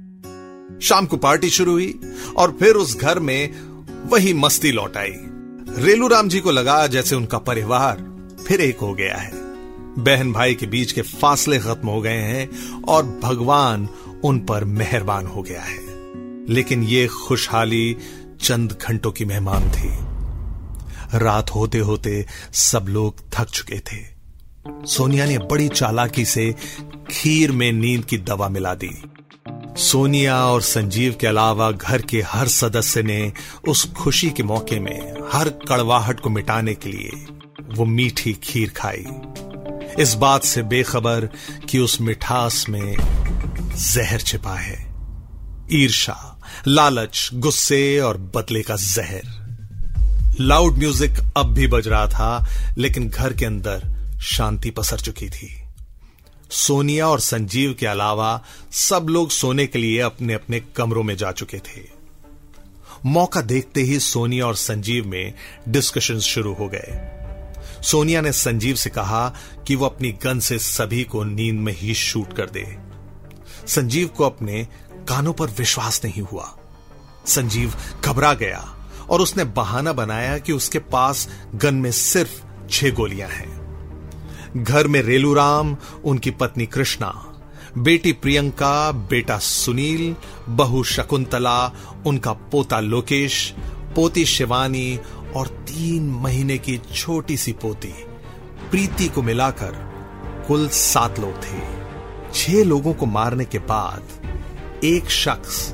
शाम 0.81 1.05
को 1.05 1.17
पार्टी 1.17 1.49
शुरू 1.49 1.71
हुई 1.71 1.99
और 2.37 2.57
फिर 2.59 2.75
उस 2.75 2.97
घर 2.97 3.19
में 3.19 3.61
वही 4.09 4.33
मस्ती 4.33 4.71
लौट 4.71 4.97
आई। 4.97 5.11
रेलू 5.77 6.07
राम 6.07 6.29
जी 6.29 6.39
को 6.39 6.51
लगा 6.51 6.87
जैसे 6.87 7.15
उनका 7.15 7.37
परिवार 7.37 8.07
फिर 8.47 8.61
एक 8.61 8.77
हो 8.77 8.93
गया 8.93 9.17
है। 9.17 9.31
बहन 9.97 10.33
भाई 10.33 10.53
के 10.53 10.65
बीच 10.65 10.91
के 10.91 11.01
फासले 11.01 11.59
खत्म 11.59 11.87
हो 11.87 12.01
गए 12.01 12.17
हैं 12.17 12.73
और 12.83 13.19
भगवान 13.23 13.89
उन 14.23 14.39
पर 14.39 14.63
मेहरबान 14.63 15.25
हो 15.25 15.41
गया 15.41 15.61
है। 15.61 15.79
लेकिन 16.49 16.83
ये 16.83 17.07
खुशहाली 17.07 17.97
चंद 18.41 18.77
घंटों 18.81 19.11
की 19.11 19.25
मेहमान 19.25 19.63
थी। 19.69 20.11
रात 21.17 21.49
होते 21.49 21.77
होते 21.77 22.25
सब 22.53 22.85
लोग 22.89 23.15
थक 23.33 23.49
चुके 23.49 23.79
थे। 23.79 24.05
सोनिया 24.85 25.25
ने 25.25 25.37
बड़ी 25.37 25.67
चालाकी 25.69 26.25
से 26.25 26.55
खीर 27.11 27.51
में 27.51 27.71
नींद 27.71 28.05
की 28.05 28.17
दवा 28.17 28.49
मिला 28.49 28.73
दी। 28.73 29.03
सोनिया 29.77 30.45
और 30.45 30.61
संजीव 30.61 31.15
के 31.21 31.27
अलावा 31.27 31.71
घर 31.71 32.01
के 32.01 32.21
हर 32.21 32.47
सदस्य 32.47 33.03
ने 33.03 33.33
उस 33.67 33.93
खुशी 33.93 34.29
के 34.29 34.43
मौके 34.43 34.79
में 34.79 35.13
हर 35.33 35.49
कड़वाहट 35.49 36.19
को 36.19 36.29
मिटाने 36.29 36.75
के 36.75 36.89
लिए 36.89 37.11
वो 37.73 37.85
मीठी 37.85 38.33
खीर 38.33 38.69
खाई। 38.69 39.05
इस 39.99 40.13
बात 40.13 40.43
से 40.43 40.63
बेखबर 40.63 41.29
कि 41.69 41.79
उस 41.79 42.01
मिठास 42.01 42.65
में 42.69 42.95
जहर 43.75 44.21
छिपा 44.21 44.55
है। 44.55 44.95
ईर्षा 45.71 46.39
लालच, 46.67 47.29
गुस्से 47.33 47.99
और 47.99 48.17
बदले 48.17 48.61
का 48.61 48.75
जहर। 48.75 49.41
लाउड 50.39 50.77
म्यूज़िक 50.77 51.13
अब 51.37 51.53
भी 51.53 51.67
बज 51.67 51.87
रहा 51.87 52.07
था, 52.07 52.45
लेकिन 52.77 53.09
घर 53.09 53.33
के 53.33 53.45
अंदर 53.45 53.87
शांति 54.21 54.69
पसर 54.69 54.99
चुकी 54.99 55.29
थी। 55.29 55.60
सोनिया 56.51 57.07
और 57.07 57.19
संजीव 57.19 57.75
के 57.79 57.85
अलावा 57.85 58.43
सब 58.71 59.07
लोग 59.09 59.29
सोने 59.29 59.67
के 59.67 59.79
लिए 59.79 59.99
अपने 59.99 60.33
अपने 60.33 60.59
कमरों 60.59 61.03
में 61.03 61.17
जा 61.17 61.31
चुके 61.31 61.57
थे। 61.57 62.01
मौका 63.05 63.41
देखते 63.41 63.81
ही 63.81 63.99
सोनिया 63.99 64.47
और 64.47 64.55
संजीव 64.55 65.07
में 65.07 65.33
डिस्कशन 65.69 66.19
शुरू 66.19 66.53
हो 66.53 66.67
गए। 66.67 67.17
सोनिया 67.83 68.21
ने 68.21 68.31
संजीव 68.31 68.75
से 68.75 68.89
कहा 68.89 69.35
कि 69.67 69.75
वो 69.75 69.85
अपनी 69.85 70.11
गन 70.11 70.39
से 70.39 70.59
सभी 70.59 71.03
को 71.03 71.23
नींद 71.23 71.55
में 71.55 71.73
ही 71.73 71.93
शूट 71.93 72.33
कर 72.33 72.49
दे। 72.49 72.77
संजीव 73.67 74.07
को 74.07 74.23
अपने 74.23 74.67
कानों 74.93 75.33
पर 75.33 75.47
विश्वास 75.47 76.01
नहीं 76.03 76.21
हुआ। 76.21 76.57
संजीव 77.25 77.73
घबरा 78.05 78.33
गया 78.33 78.89
और 79.09 79.21
उसने 79.21 79.43
बहाना 79.43 79.93
बनाया 79.93 80.37
कि 80.37 80.53
उसके 80.53 80.79
पास 80.79 81.29
गन 81.55 81.75
में 81.75 81.91
सिर्फ़ 81.91 82.43
छह 82.69 82.89
गोलियाँ 82.89 83.29
हैं। 83.29 83.60
घर 84.57 84.87
में 84.87 85.01
रेलूराम 85.01 85.77
उनकी 86.05 86.31
पत्नी 86.31 86.65
कृष्णा, 86.65 87.13
बेटी 87.77 88.11
प्रियंका, 88.13 88.91
बेटा 88.91 89.37
सुनील, 89.37 90.15
बहू 90.49 90.83
शकुंतला, 90.83 91.73
उनका 92.05 92.33
पोता 92.33 92.79
लोकेश, 92.79 93.53
पोती 93.95 94.25
शिवानी 94.25 94.99
और 95.35 95.47
तीन 95.47 96.09
महीने 96.09 96.57
की 96.57 96.77
छोटी 96.95 97.37
सी 97.37 97.51
पोती। 97.51 97.93
प्रीति 98.71 99.07
को 99.07 99.21
मिलाकर 99.21 99.71
कुल 100.47 100.67
सात 100.67 101.19
लोग 101.19 101.43
थे। 101.43 101.59
छह 102.33 102.63
लोगों 102.63 102.93
को 102.93 103.05
मारने 103.05 103.45
के 103.45 103.59
बाद 103.59 104.83
एक 104.83 105.09
शख्स 105.09 105.73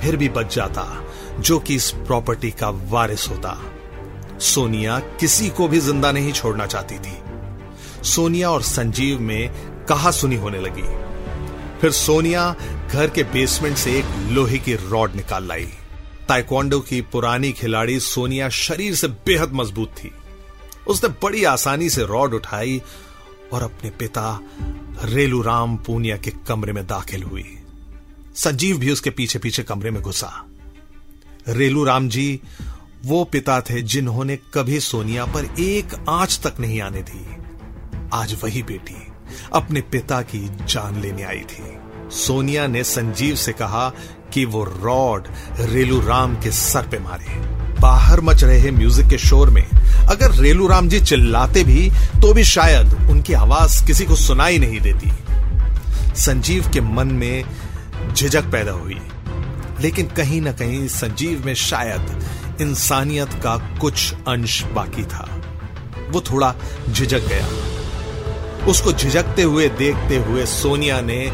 फिर 0.00 0.16
भी 0.16 0.28
बच 0.28 0.54
जाता, 0.54 1.04
जो 1.40 1.58
कि 1.58 1.74
इस 1.74 1.90
प्रॉपर्टी 1.90 2.50
का 2.50 2.70
वारिस 2.70 3.28
होता। 3.28 3.58
सोनिया 4.40 4.98
किसी 4.98 5.48
को 5.48 5.68
भी 5.68 5.80
ज़िंदा 5.80 6.12
नहीं 6.12 6.32
छोड़ना 6.32 6.66
चाहती 6.66 6.98
थी। 6.98 7.19
सोनिया 8.04 8.50
और 8.50 8.62
संजीव 8.62 9.20
में 9.20 9.50
कहा 9.86 10.10
सुनी 10.10 10.36
होने 10.36 10.60
लगी। 10.60 11.10
फिर 11.80 11.90
सोनिया 11.90 12.56
घर 12.92 13.10
के 13.10 13.22
बेसमेंट 13.22 13.76
से 13.76 13.98
एक 13.98 14.04
लोहे 14.30 14.58
की 14.58 14.74
रॉड 14.74 15.14
निकाल 15.14 15.48
लाई। 15.48 15.68
ताइक्वांडो 16.28 16.80
की 16.80 17.00
पुरानी 17.00 17.52
खिलाड़ी 17.52 18.00
सोनिया 18.00 18.48
शरीर 18.48 18.94
से 18.94 19.08
बेहद 19.08 19.52
मज़बूत 19.52 19.88
थी। 19.88 20.12
उसने 20.88 21.08
बड़ी 21.08 21.44
आसानी 21.44 21.90
से 21.90 22.04
रॉड 22.04 22.34
उठाई 22.34 22.82
और 23.52 23.62
अपने 23.62 23.90
पिता 23.90 24.40
रेलू 25.02 25.42
राम 25.42 25.76
पूनिया 25.76 26.16
के 26.16 26.32
कमरे 26.48 26.72
में 26.72 26.86
दाखिल 26.86 27.22
हुई। 27.22 27.58
संजीव 28.34 28.78
भी 28.78 28.90
उसके 28.90 29.10
पीछे 29.10 29.38
पीछे 29.38 29.62
कमरे 29.62 29.90
में 29.90 30.02
घुसा। 30.02 30.46
रेलू 31.48 31.84
राम 31.84 32.08
जी, 32.08 32.40
वो 33.04 33.24
पिता 33.24 33.60
थे 33.60 33.82
जिन्होंने 33.82 34.38
कभी 34.54 34.80
सोनिया 34.80 35.24
पर 35.24 35.44
एक 35.60 36.04
आँच 36.08 36.40
तक 36.46 36.60
नहीं 36.60 36.80
आने 36.80 37.02
दी। 37.02 37.49
आज 38.14 38.36
वही 38.44 38.62
बेटी 38.62 39.06
अपने 39.52 39.80
पिता 39.80 40.22
की 40.22 40.50
जान 40.60 41.00
लेने 41.00 41.22
आई 41.22 41.42
थी। 41.50 41.78
सोनिया 42.10 42.66
ने 42.66 42.84
संजीव 42.84 43.34
से 43.34 43.52
कहा 43.52 43.92
कि 44.32 44.44
वो 44.44 44.64
रॉड 44.64 45.28
रेलू 45.60 46.00
राम 46.00 46.34
के 46.34 46.50
सर 46.50 46.88
पे 46.88 46.98
मारे। 46.98 47.38
बाहर 47.80 48.20
मच 48.20 48.44
रहे 48.44 48.70
म्यूज़िक 48.70 49.06
के 49.06 49.18
शोर 49.18 49.50
में, 49.50 49.70
अगर 50.08 50.30
रेलू 50.30 50.68
राम 50.68 50.88
जी 50.88 51.00
चिल्लाते 51.00 51.64
भी 51.64 51.90
तो 51.90 52.32
भी 52.32 52.44
शायद 52.44 53.10
उनकी 53.10 53.32
आवाज़ 53.32 53.86
किसी 53.86 54.04
को 54.04 54.16
सुनाई 54.16 54.58
नहीं 54.58 54.80
देती। 54.80 55.12
संजीव 56.20 56.70
के 56.72 56.80
मन 56.80 57.06
में 57.06 57.44
झिझक 58.14 58.44
पैदा 58.44 58.72
हुई। 58.72 59.00
लेकिन 59.80 60.06
कहीं 60.06 60.40
ना 60.40 60.52
कहीं 60.52 60.88
संजीव 60.88 61.42
में 61.46 61.54
शायद 61.54 62.24
इंसानियत 62.60 63.34
का 63.34 63.78
कुछ 63.80 64.14
अंश 64.28 64.62
बाकी 64.62 65.02
था। 65.02 65.42
वो 66.10 66.20
थोड़ा 66.20 66.54
झिझक 66.92 67.18
गया। 67.18 67.69
उसको 68.68 68.92
झिझकते 68.92 69.42
हुए, 69.42 69.68
देखते 69.68 70.16
हुए 70.16 70.46
सोनिया 70.46 71.00
ने 71.00 71.30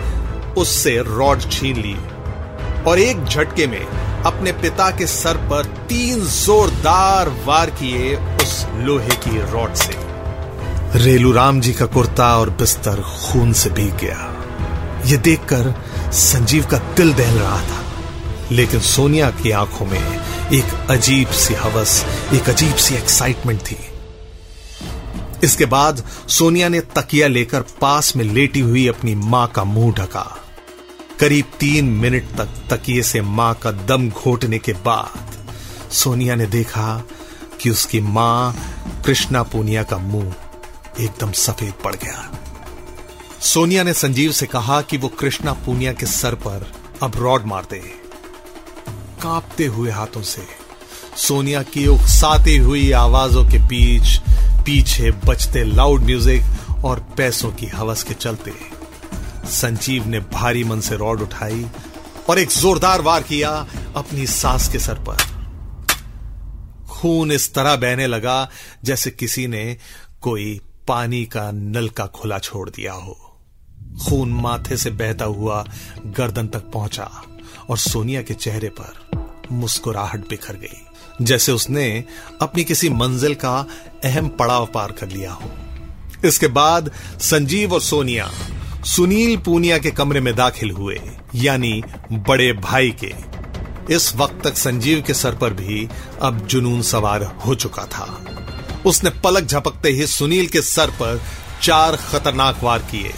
उससे 0.59 0.97
रॉड 1.09 1.51
छीन 1.51 1.77
ली 1.77 1.97
और 2.85 2.99
एक 2.99 3.25
झटके 3.25 3.67
में 3.67 3.85
अपने 4.23 4.53
पिता 4.53 4.91
के 4.91 5.07
सर 5.07 5.37
पर 5.51 5.65
तीन 5.89 6.21
जोरदार 6.21 7.29
वार 7.47 7.71
किए 7.71 8.15
उस 8.17 8.67
लोहे 8.77 9.17
की 9.17 9.39
रॉड 9.53 9.75
से। 9.75 9.95
रेलू 10.99 11.33
राम 11.33 11.61
जी 11.61 11.73
का 11.73 11.87
कुर्ता 11.87 12.37
और 12.39 12.51
बिस्तर 12.51 13.01
खून 13.03 13.53
से 13.53 13.71
भीग 13.71 13.97
गया। 13.97 14.33
यह 15.07 15.17
देखकर 15.17 15.75
संजीव 16.13 16.67
का 16.67 16.79
दिल 16.97 17.13
दहल 17.15 17.39
रहा 17.39 17.61
था, 17.61 17.83
लेकिन 18.53 18.81
सोनिया 18.81 19.31
की 19.33 19.51
आँखों 19.51 19.87
में 19.87 20.01
एक 20.53 20.91
अजीब 20.91 21.29
सी 21.29 21.55
हवस, 21.55 22.05
एक 22.35 22.49
अजीब 22.51 22.75
सी 22.75 22.95
एक्साइटमेंट 22.95 23.61
थी। 23.61 23.79
इसके 25.47 25.67
बाद 25.67 26.03
सोनिया 26.29 26.69
ने 26.69 26.81
तकिया 26.81 27.29
लेकर 27.29 27.63
पास 27.81 28.15
में 28.17 28.25
लेटी 28.25 28.61
हुई 28.61 28.87
अपनी 28.89 29.15
माँ 29.15 29.47
का 29.49 29.65
मुँह 29.65 29.95
ढका। 29.95 30.25
करीब 31.21 31.45
तीन 31.61 31.85
मिनट 31.95 32.31
तक 32.39 32.49
तकिए 32.71 33.03
से 33.03 33.21
माँ 33.23 33.55
का 33.55 33.71
दम 33.87 34.09
घोटने 34.11 34.59
के 34.59 34.73
बाद 34.73 35.93
सोनिया 35.93 36.35
ने 36.35 36.47
देखा 36.47 37.05
कि 37.61 37.71
उसकी 37.71 38.01
माँ 38.01 38.57
कृष्णा 39.07 39.43
पूनिया 39.43 39.83
का 39.83 39.99
मुँह 39.99 40.35
एकदम 41.01 41.33
सफ़ेद 41.33 41.73
पड़ 41.85 41.95
गया। 41.95 42.31
सोनिया 43.43 43.83
ने 43.83 43.93
संजीव 43.95 44.33
से 44.33 44.47
कहा 44.47 44.81
कि 44.83 44.97
वो 44.97 45.09
कृष्णा 45.09 45.53
पूनिया 45.67 45.93
के 45.93 46.07
सर 46.07 46.35
पर 46.35 46.71
अब 47.03 47.17
रॉड 47.17 47.45
मार 47.47 47.67
दे। 47.71 47.79
कांपते 49.23 49.67
हुए 49.67 49.91
हाथों 49.91 50.23
से 50.23 50.43
सोनिया 51.17 51.63
की 51.63 51.87
उकसाती 51.87 52.57
हुई 52.57 52.91
आवाजों 52.93 53.45
के 53.45 53.59
बीच 53.59 54.21
पीछे 54.67 55.11
बचते 55.27 55.63
लाउड 55.65 56.03
म्यूज़िक 56.03 56.85
और 56.85 57.01
पैसों 57.17 57.51
की 57.53 57.67
हवस 57.67 58.03
के 58.03 58.15
चलते, 58.15 58.53
संजीव 59.51 60.07
ने 60.07 60.21
भारी 60.33 60.65
मन 60.65 60.81
से 60.81 60.97
रॉड 60.97 61.21
उठाई 61.23 61.67
और 62.31 62.39
एक 62.39 62.49
जोरदार 62.51 63.01
वार 63.01 63.23
किया 63.23 63.51
अपनी 63.97 64.27
सास 64.27 64.69
के 64.69 64.79
सर 64.79 64.99
पर। 65.09 65.17
खून 66.89 67.33
इस 67.33 67.53
तरह 67.55 67.77
बहने 67.77 68.07
लगा 68.07 68.49
जैसे 68.85 69.11
किसी 69.11 69.47
ने 69.47 69.77
कोई 70.21 70.61
पानी 70.89 71.25
का 71.27 71.51
नल 71.51 71.89
का 71.89 72.07
खुला 72.07 72.39
छोड़ 72.39 72.69
दिया 72.71 72.93
हो। 72.93 73.17
खून 74.05 74.33
माथे 74.33 74.77
से 74.77 74.91
बहता 74.91 75.25
हुआ 75.25 75.65
गर्दन 76.07 76.49
तक 76.49 76.71
पहुँचा 76.71 77.11
और 77.71 77.79
सोनिया 77.79 78.23
के 78.23 78.35
चेहरे 78.35 78.69
पर 78.81 79.47
मुस्कुराहट 79.53 80.29
बिखर 80.29 80.57
गई। 80.57 80.86
जैसे 81.23 81.53
उसने 81.53 82.05
अपनी 82.43 82.65
किसी 82.65 82.89
मंजिल 82.91 83.35
का 83.35 83.59
अहम 84.05 84.29
पड़ाव 84.29 84.67
पार 84.67 84.93
कर 84.93 85.09
लिया 85.09 85.33
हो। 85.33 85.51
इसके 86.25 86.47
बाद 86.49 86.91
संजीव 87.21 87.73
और 87.75 87.81
सोनिया 87.81 88.31
सुनील 88.87 89.37
पूनिया 89.37 89.79
के 89.79 89.91
कमरे 89.91 90.21
में 90.21 90.35
दाखिल 90.37 90.71
हुए, 90.71 91.01
यानी 91.35 91.83
बड़े 92.13 92.53
भाई 92.53 92.95
के। 93.05 93.13
इस 93.95 94.13
वक्त 94.17 94.41
तक 94.45 94.57
संजीव 94.57 95.03
के 95.07 95.15
सर 95.15 95.35
पर 95.35 95.53
भी 95.53 95.89
अब 96.23 96.47
जुनून 96.47 96.83
सवार 96.83 97.23
हो 97.47 97.55
चुका 97.55 97.85
था। 97.85 98.07
उसने 98.87 99.11
पलक 99.11 99.45
झपकते 99.45 99.89
ही 99.89 100.07
सुनील 100.07 100.47
के 100.47 100.63
सर 100.63 100.91
पर 100.91 101.23
चार 101.63 101.97
खतरनाक 101.97 102.63
वार 102.63 102.79
किए। 102.79 103.13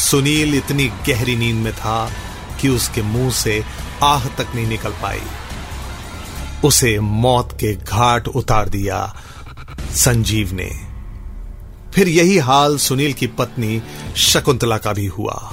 सुनील 0.00 0.54
इतनी 0.54 0.84
गहरी 1.08 1.36
नींद 1.36 1.56
में 1.56 1.72
था 1.72 2.10
कि 2.60 2.68
उसके 2.68 3.02
मुँह 3.02 3.30
से 3.30 3.62
आह 4.02 4.28
तक 4.28 4.54
नहीं 4.54 4.66
निकल 4.66 4.90
पाई। 4.90 5.22
उसे 6.64 6.98
मौत 7.00 7.52
के 7.52 7.74
घाट 7.74 8.28
उतार 8.28 8.68
दिया। 8.68 9.16
संजीव 9.94 10.52
ने। 10.52 10.70
फिर 11.94 12.08
यही 12.08 12.38
हाल 12.38 12.76
सुनील 12.76 13.12
की 13.12 13.26
पत्नी 13.26 13.82
शकुंतला 14.16 14.78
का 14.78 14.92
भी 14.92 15.06
हुआ। 15.06 15.52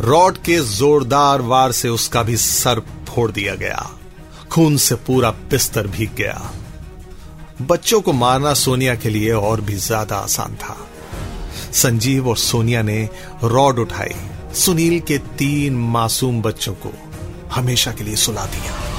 रॉड 0.00 0.38
के 0.38 0.58
जोरदार 0.60 1.40
वार 1.40 1.72
से 1.72 1.88
उसका 1.88 2.22
भी 2.22 2.36
सर 2.36 2.80
फोड़ 3.08 3.30
दिया 3.30 3.54
गया। 3.54 3.90
खून 4.50 4.76
से 4.76 4.94
पूरा 4.94 5.30
बिस्तर 5.30 5.86
भीग 5.86 6.14
गया। 6.14 6.52
बच्चों 7.62 8.00
को 8.00 8.12
मारना 8.12 8.54
सोनिया 8.54 8.94
के 8.94 9.10
लिए 9.10 9.32
और 9.32 9.60
भी 9.60 9.74
ज़्यादा 9.74 10.16
आसान 10.16 10.54
था। 10.54 10.76
संजीव 11.72 12.28
और 12.28 12.36
सोनिया 12.36 12.82
ने 12.82 13.08
रॉड 13.44 13.78
उठाई। 13.78 14.14
सुनील 14.54 15.00
के 15.00 15.18
तीन 15.18 15.76
मासूम 15.76 16.42
बच्चों 16.42 16.74
को 16.74 16.92
हमेशा 17.52 17.92
के 17.92 18.04
लिए 18.04 18.16
सुला 18.16 18.44
दिया। 18.46 18.91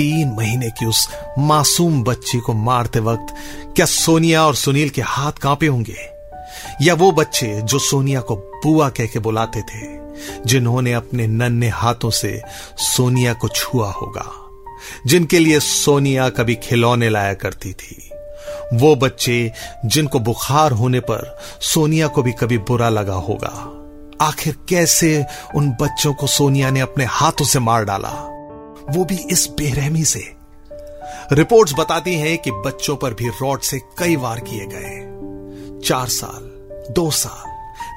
तीन 0.00 0.28
महीने 0.28 0.70
की 0.70 0.86
उस 0.86 1.08
मासूम 1.38 2.04
बच्ची 2.04 2.38
को 2.38 2.52
मारते 2.52 3.00
वक्त 3.00 3.34
क्या 3.76 3.86
सोनिया 3.86 4.46
और 4.46 4.54
सुनील 4.54 4.88
के 4.88 5.02
हाथ 5.02 5.32
कांपे 5.32 5.66
होंगे? 5.66 5.96
या 6.82 6.94
वो 6.94 7.12
बच्चे 7.12 7.62
जो 7.62 7.78
सोनिया 7.78 8.20
को 8.20 8.36
बुआ 8.36 8.88
कह 8.88 9.06
के 9.06 9.18
बुलाते 9.18 9.60
थे, 9.60 10.00
जिन्होंने 10.46 10.92
अपने 10.92 11.26
नन्हे 11.26 11.68
हाथों 11.68 12.10
से 12.10 12.42
सोनिया 12.76 13.32
को 13.32 13.48
छुआ 13.48 13.90
होगा, 13.90 14.32
जिनके 15.06 15.38
लिए 15.38 15.60
सोनिया 15.60 16.28
कभी 16.28 16.54
खिलौने 16.54 17.08
लाया 17.08 17.34
करती 17.34 17.72
थी। 17.72 18.10
वो 18.74 18.96
बच्चे 18.96 19.52
जिनको 19.86 20.18
बुखार 20.18 20.72
होने 20.72 21.00
पर 21.00 21.38
सोनिया 21.60 22.06
को 22.06 22.22
भी 22.22 22.32
कभी 22.32 22.58
बुरा 22.58 22.88
लगा 22.88 23.14
होगा। 23.14 23.76
आखिर 24.26 24.56
कैसे 24.68 25.26
उन 25.54 25.70
बच्चों 25.70 26.14
को 26.14 26.26
सोनिया 26.26 26.70
ने 26.70 26.80
अपने 26.80 27.04
हाथों 27.04 27.44
से 27.44 27.58
मार 27.58 27.84
डाला? 27.84 28.36
वो 28.88 29.04
भी 29.04 29.18
इस 29.30 29.48
बेरहमी 29.58 30.04
से। 30.04 30.32
रिपोर्ट्स 31.32 31.74
बताती 31.78 32.14
हैं 32.14 32.38
कि 32.38 32.50
बच्चों 32.50 32.96
पर 32.96 33.14
भी 33.14 33.28
रॉड 33.28 33.60
से 33.60 33.80
कई 33.98 34.16
वार 34.16 34.40
किए 34.40 34.66
गए। 34.66 35.10
चार 35.88 36.08
साल, 36.08 36.42
दो 36.92 37.10
साल, 37.10 37.50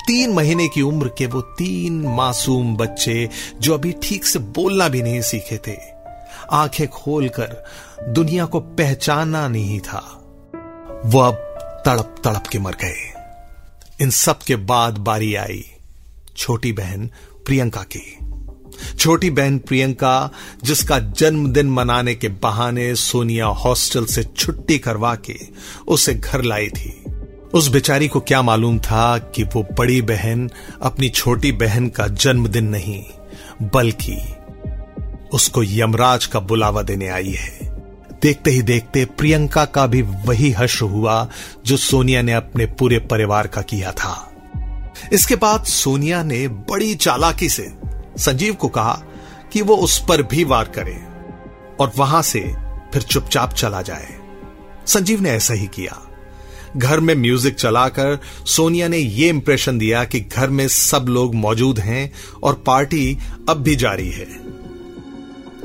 तीन 0.08 0.34
महीने 0.34 0.68
की 0.68 0.82
उम्र 0.82 1.08
के 1.18 1.28
वो 1.28 1.42
तीन 1.42 1.94
मासूम 1.94 2.78
बच्चे 2.78 3.30
जो 3.62 3.74
अभी 3.74 3.96
ठीक 4.04 4.26
से 4.26 4.40
बोलना 4.40 4.88
भी 4.88 5.02
नहीं 5.02 5.22
सीखे 5.22 5.58
थे। 5.58 5.78
आँखें 6.52 6.88
खोलकर 6.88 7.66
दुनिया 8.10 8.46
को 8.46 8.60
पहचाना 8.60 9.48
नहीं 9.48 9.80
था। 9.80 10.20
वो 11.06 11.20
अब 11.20 11.36
तड़प 11.86 12.16
तड़प 12.24 12.48
के 12.48 12.60
मर 12.60 12.72
गए। 12.72 13.14
इन 14.02 14.10
सब 14.10 14.40
के 14.40 14.56
बाद 14.56 14.98
बारी 14.98 15.36
आई 15.36 15.72
छोटी 16.38 16.74
बहन 16.74 17.12
प्रियंका 17.46 17.82
की। 17.82 18.18
छोटी 19.00 19.30
बहन 19.30 19.58
प्रियंका, 19.58 20.30
जिसका 20.64 21.00
जन्मदिन 21.00 21.70
मनाने 21.70 22.16
के 22.16 22.28
बहाने 22.28 22.94
सोनिया 22.96 23.46
हॉस्टल 23.46 24.06
से 24.06 24.24
छुट्टी 24.24 24.78
करवा 24.80 25.16
के 25.16 25.40
उसे 25.88 26.14
घर 26.14 26.42
लाई 26.42 26.70
थी। 26.70 27.04
उस 27.54 27.68
बेचारी 27.68 28.08
को 28.08 28.20
क्या 28.20 28.42
मालूम 28.42 28.80
था 28.80 29.18
कि 29.18 29.44
वो 29.44 29.64
बड़ी 29.78 30.02
बहन 30.02 30.50
अपनी 30.82 31.10
छोटी 31.10 31.52
बहन 31.52 31.90
का 31.90 32.08
जन्मदिन 32.08 32.68
नहीं, 32.68 33.04
बल्कि 33.74 34.18
उसको 35.34 35.64
यमराज 35.64 36.26
का 36.26 36.40
बुलावा 36.40 36.82
देने 36.82 37.08
आई 37.08 37.32
है। 37.32 37.72
देखते 38.22 38.52
ही 38.52 38.62
देखते 38.62 39.06
प्रियंका 39.06 39.66
का 39.66 39.86
भी 39.88 40.02
वही 40.02 40.52
हर्ष 40.52 40.82
हुआ 40.82 41.28
जो 41.66 41.78
सोनिया 41.78 42.22
ने 42.22 42.34
अपने 42.34 42.66
पूरे 42.66 43.00
परिवार 43.00 43.48
का 43.48 43.62
किया 43.62 43.92
था। 43.92 44.30
इसके 45.14 45.36
बाद 45.36 45.64
सोनिया 45.64 46.24
ने 46.24 46.48
बड़ी 46.48 46.94
चालाकी 46.96 47.50
से 47.50 47.64
संजीव 48.18 48.54
को 48.54 48.68
कहा 48.68 49.02
कि 49.54 49.62
वो 49.62 49.76
उस 49.76 50.00
पर 50.10 50.24
भी 50.24 50.44
वार 50.44 50.66
करे 50.66 51.02
और 51.80 51.92
वहाँ 51.98 52.22
से 52.22 52.40
फिर 52.94 53.02
चुपचाप 53.02 53.54
चला 53.54 53.82
जाए। 53.82 54.20
संजीव 54.88 55.22
ने 55.22 55.30
ऐसा 55.30 55.54
ही 55.54 55.68
किया। 55.68 56.02
घर 56.78 57.00
में 57.00 57.16
म्यूज़िक 57.16 57.56
चलाकर 57.56 58.20
सोनिया 58.46 58.88
ने 58.88 58.98
यह 58.98 59.30
इंप्रेशन 59.30 59.78
दिया 59.78 60.04
कि 60.04 60.20
घर 60.20 60.50
में 60.50 60.68
सब 60.68 61.06
लोग 61.10 61.36
मौजूद 61.36 61.80
हैं 61.80 62.12
और 62.44 62.54
पार्टी 62.54 63.18
अब 63.50 63.58
भी 63.58 63.76
जारी 63.76 64.10
है। 64.12 64.28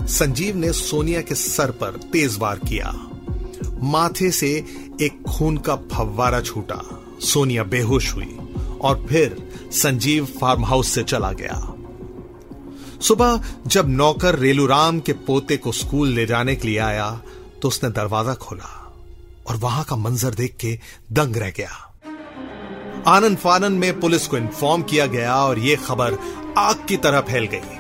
संजीव 0.07 0.57
ने 0.57 0.73
सोनिया 0.73 1.21
के 1.21 1.35
सर 1.35 1.71
पर 1.71 2.01
तेज 2.13 2.39
वार 2.39 2.59
किया। 2.59 2.93
माथे 3.83 4.31
से 4.31 4.65
एक 5.01 5.23
खून 5.29 5.57
का 5.57 5.77
फव्वारा 5.77 6.41
छूटा। 6.41 7.05
सोनिया 7.21 7.65
बेहोश 7.65 8.15
हुई 8.15 8.39
और 8.81 9.07
फिर 9.09 9.49
संजीव 9.73 10.25
फार्म 10.41 10.65
हाउस 10.65 10.89
से 10.89 11.03
चला 11.03 11.33
गया। 11.33 11.75
सुबह 13.01 13.41
जब 13.67 13.89
नौकर 13.89 14.39
रेलूराम 14.39 15.01
के 15.01 15.13
पोते 15.27 15.57
को 15.57 15.73
स्कूल 15.73 16.09
ले 16.09 16.27
जाने 16.27 16.57
के 16.57 16.69
लिए 16.69 16.79
आया 16.79 17.11
तो 17.63 17.69
उसने 17.69 17.91
दरवाज़ा 17.91 18.35
खोला 18.35 18.71
और 19.49 19.57
वहाँ 19.57 19.85
का 19.85 19.97
मंजर 19.97 20.35
देख 20.35 20.57
के 20.57 20.79
दंग 21.13 21.37
रह 21.37 21.51
गया। 21.51 21.71
आनंद 23.07 23.37
फानंद 23.37 23.79
में 23.79 24.01
पुलिस 24.01 24.27
को 24.27 24.37
इन्फॉर्म 24.37 24.83
किया 24.83 25.07
गया 25.07 25.37
और 25.37 25.59
यह 25.59 25.77
खबर 25.77 26.19
आग 26.59 26.85
की 26.89 26.97
तरह 26.97 27.21
फैल 27.21 27.45
गई। 27.45 27.77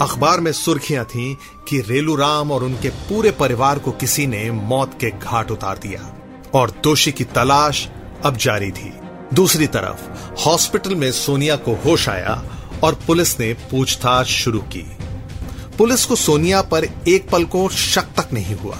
अखबार 0.00 0.40
में 0.40 0.52
सुर्खियाँ 0.52 1.04
थीं 1.04 1.34
कि 1.68 1.80
रेलूराम 1.80 2.52
और 2.52 2.64
उनके 2.64 2.88
पूरे 2.88 3.30
परिवार 3.30 3.78
को 3.78 3.92
किसी 3.92 4.26
ने 4.26 4.50
मौत 4.50 4.98
के 5.00 5.10
घाट 5.10 5.50
उतार 5.50 5.78
दिया 5.78 6.14
और 6.54 6.70
दोषी 6.84 7.12
की 7.12 7.24
तलाश 7.24 7.88
अब 8.24 8.36
जारी 8.36 8.70
थी। 8.70 8.92
दूसरी 9.34 9.66
तरफ़, 9.66 10.00
हॉस्पिटल 10.40 10.94
में 10.94 11.10
सोनिया 11.12 11.56
को 11.56 11.74
होश 11.74 12.08
आया 12.08 12.42
और 12.82 12.94
पुलिस 12.94 13.40
ने 13.40 13.52
पूछताछ 13.52 14.26
शुरू 14.26 14.58
की। 14.58 14.96
पुलिस 15.78 16.04
को 16.04 16.16
सोनिया 16.16 16.62
पर 16.62 16.84
एक 17.08 17.28
पल 17.28 17.44
को 17.44 17.68
शक 17.68 18.02
तक 18.02 18.28
नहीं 18.32 18.56
हुआ। 18.56 18.76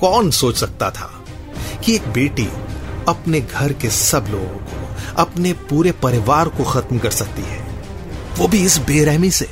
कौन 0.00 0.30
सोच 0.30 0.56
सकता 0.56 0.90
था 0.90 1.24
कि 1.84 1.94
एक 1.94 2.08
बेटी 2.08 2.48
अपने 3.08 3.40
घर 3.40 3.72
के 3.72 3.90
सब 3.90 4.26
लोगों 4.30 4.46
को, 4.46 4.96
अपने 5.16 5.52
पूरे 5.52 5.92
परिवार 5.92 6.48
को 6.48 6.64
खत्म 6.64 6.98
कर 6.98 7.10
सकती 7.10 7.42
है? 7.42 7.84
वो 8.38 8.48
भी 8.48 8.64
इस 8.64 8.78
बेरहमी 8.78 9.30
से। 9.30 9.48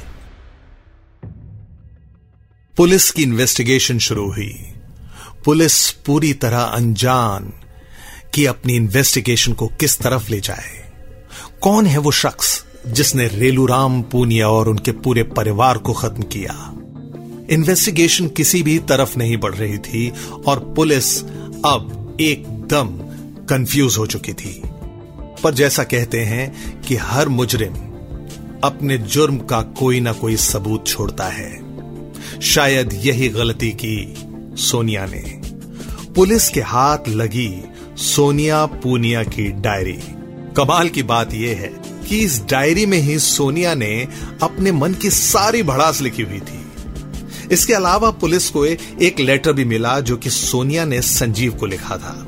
पुलिस 2.76 3.10
की 3.10 3.22
इन्वेस्टिगेशन 3.22 3.98
शुरू 3.98 4.32
हुई। 4.32 4.72
पुलिस 5.44 5.90
पूरी 5.90 6.32
तरह 6.32 6.60
अनजान 6.60 7.52
कि 8.34 8.46
अपनी 8.46 8.72
इन्वेस्टिगेशन 8.72 9.52
को 9.52 9.66
किस 9.66 9.98
तरफ़ 9.98 10.30
ले 10.30 10.40
जाए। 10.40 10.92
कौन 11.60 11.86
है 11.86 11.98
वो 11.98 12.10
शख्स? 12.10 12.65
जिसने 12.86 13.28
रेलूराम, 13.28 14.02
पूनिया 14.02 14.48
और 14.48 14.68
उनके 14.68 14.92
पूरे 14.92 15.22
परिवार 15.22 15.78
को 15.78 15.92
खत्म 15.92 16.22
किया। 16.22 16.72
इन्वेस्टिगेशन 17.50 18.28
किसी 18.28 18.62
भी 18.62 18.78
तरफ़ 18.78 19.18
नहीं 19.18 19.36
बढ़ 19.36 19.54
रही 19.54 19.78
थी 19.78 20.12
और 20.46 20.72
पुलिस 20.76 21.22
अब 21.64 22.16
एकदम 22.20 22.88
कंफ्यूज 23.44 23.98
हो 23.98 24.06
चुकी 24.06 24.32
थी। 24.32 24.62
पर 25.42 25.54
जैसा 25.54 25.84
कहते 25.84 26.20
हैं 26.20 26.80
कि 26.80 26.96
हर 26.96 27.28
मुजरिम 27.28 27.72
अपने 28.64 28.98
जुर्म 28.98 29.38
का 29.38 29.62
कोई 29.62 30.00
ना 30.00 30.12
कोई 30.12 30.36
सबूत 30.36 30.86
छोड़ता 30.86 31.26
है। 31.26 31.66
शायद 32.40 32.90
यही 32.92 33.28
गलती 33.28 33.70
की 33.70 34.14
सोनिया 34.56 35.06
ने। 35.06 35.40
पुलिस 36.12 36.48
के 36.48 36.60
हाथ 36.60 36.98
लगी 37.08 37.64
सोनिया 37.96 38.66
पूनिया 38.66 39.22
की 39.22 39.48
डायरी। 39.48 39.98
कमाल 40.56 40.88
की 40.88 41.02
बात 41.02 41.34
यह 41.34 41.50
है 41.50 41.85
कि 42.08 42.18
इस 42.18 42.40
डायरी 42.44 42.86
में 42.86 42.98
ही 42.98 43.18
सोनिया 43.18 43.74
ने 43.74 44.08
अपने 44.42 44.72
मन 44.72 44.94
की 44.94 45.10
सारी 45.10 45.62
भड़ास 45.62 46.00
लिखी 46.00 46.22
हुई 46.22 46.40
थी। 46.40 46.62
इसके 47.52 47.74
अलावा 47.74 48.10
पुलिस 48.10 48.50
को 48.50 48.64
एक 48.64 49.20
लेटर 49.20 49.52
भी 49.52 49.64
मिला 49.64 50.00
जो 50.00 50.16
कि 50.16 50.30
सोनिया 50.30 50.84
ने 50.84 51.02
संजीव 51.02 51.52
को 51.52 51.66
लिखा 51.66 51.96
था। 51.96 52.26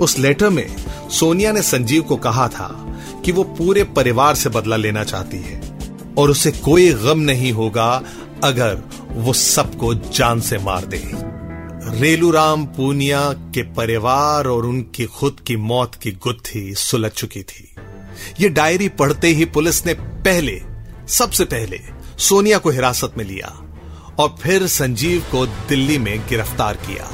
उस 0.00 0.18
लेटर 0.18 0.48
में 0.48 0.76
सोनिया 1.10 1.52
ने 1.52 1.62
संजीव 1.62 2.02
को 2.02 2.16
कहा 2.16 2.48
था 2.48 2.68
कि 3.24 3.32
वो 3.32 3.42
पूरे 3.42 3.84
परिवार 3.84 4.34
से 4.34 4.48
बदला 4.48 4.76
लेना 4.76 5.04
चाहती 5.04 5.36
है 5.36 5.60
और 6.18 6.30
उसे 6.30 6.50
कोई 6.50 6.92
गम 6.92 7.18
नहीं 7.18 7.52
होगा 7.52 8.02
अगर 8.44 8.82
वो 9.10 9.32
सबको 9.32 9.94
जान 9.94 10.40
से 10.40 10.58
मार 10.58 10.84
दे। 10.84 11.02
रेलूराम 12.00 12.64
पूनिया 12.66 13.32
के 13.32 13.62
परिवार 13.62 14.46
और 14.46 14.66
उनकी 14.66 15.04
खुद 15.04 15.40
की 15.46 15.56
मौत 15.56 15.94
की 15.94 16.12
गुत्थी 16.12 16.74
सुलझ 16.74 17.10
चुकी 17.10 17.42
थी। 17.42 17.68
ये 18.40 18.48
डायरी 18.48 18.88
पढ़ते 18.88 19.28
ही 19.28 19.44
पुलिस 19.44 19.84
ने 19.86 19.94
पहले, 19.94 20.60
सबसे 21.08 21.44
पहले, 21.44 21.80
सोनिया 22.18 22.58
को 22.58 22.70
हिरासत 22.70 23.14
में 23.18 23.24
लिया 23.24 23.52
और 24.18 24.34
फिर 24.42 24.66
संजीव 24.66 25.20
को 25.30 25.46
दिल्ली 25.46 25.98
में 25.98 26.18
गिरफ़्तार 26.28 26.76
किया। 26.76 27.10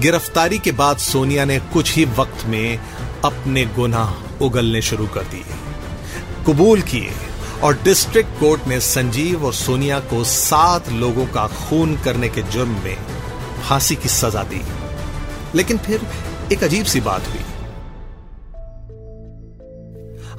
गिरफ्तारी 0.00 0.58
के 0.58 0.72
बाद 0.72 0.98
सोनिया 0.98 1.44
ने 1.44 1.58
कुछ 1.72 1.94
ही 1.94 2.04
वक्त 2.04 2.44
में 2.46 2.78
अपने 3.24 3.64
गुनाह 3.66 4.44
उगलने 4.44 4.82
शुरू 4.82 5.06
कर 5.06 5.22
दिए, 5.22 5.44
कबूल 6.46 6.82
किए 6.82 7.12
और 7.62 7.78
डिस्ट्रिक्ट 7.84 8.38
कोर्ट 8.40 8.66
ने 8.66 8.80
संजीव 8.80 9.44
और 9.46 9.54
सोनिया 9.54 9.98
को 10.00 10.22
सात 10.24 10.88
लोगों 10.92 11.26
का 11.26 11.46
खून 11.46 11.96
करने 11.96 12.28
के 12.28 12.42
जुर्म 12.42 12.80
में 12.84 12.96
फांसी 13.68 13.96
की 13.96 14.08
सजा 14.08 14.42
दी। 14.42 14.62
लेकिन 15.54 15.78
फिर 15.78 16.06
एक 16.52 16.64
अजीब 16.64 16.86
सी 16.86 17.00
बात 17.00 17.28
हुई। 17.28 17.39